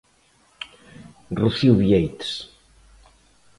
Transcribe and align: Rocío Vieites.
Rocío 1.41 1.73
Vieites. 1.81 2.31